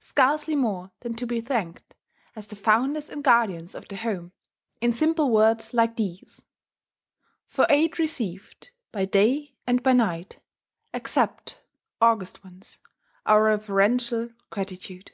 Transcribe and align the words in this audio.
Scarcely 0.00 0.56
more 0.56 0.92
than 1.00 1.14
to 1.16 1.26
be 1.26 1.42
thanked, 1.42 1.94
as 2.34 2.46
the 2.46 2.56
founders 2.56 3.10
and 3.10 3.22
guardians 3.22 3.74
of 3.74 3.86
the 3.86 3.96
home, 3.96 4.32
in 4.80 4.94
simple 4.94 5.30
words 5.30 5.74
like 5.74 5.94
these: 5.96 6.40
"For 7.48 7.66
aid 7.68 7.98
received, 7.98 8.70
by 8.92 9.04
day 9.04 9.54
and 9.66 9.82
by 9.82 9.92
night, 9.92 10.40
accept, 10.94 11.62
August 12.00 12.42
Ones, 12.42 12.78
our 13.26 13.42
reverential 13.44 14.30
gratitude."... 14.48 15.10